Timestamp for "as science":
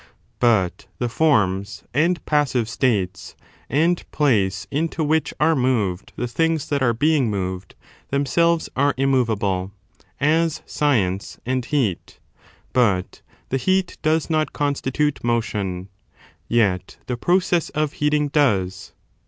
10.19-11.37